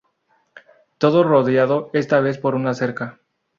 [0.97, 3.19] Todo rodeado esta vez por una cerca.